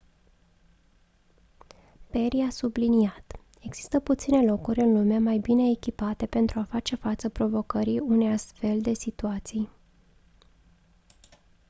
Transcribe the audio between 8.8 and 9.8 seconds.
de situații».